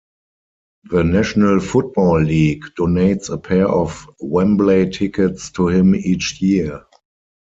[0.85, 6.87] The National Football League donates a pair of Wembley tickets to him each year.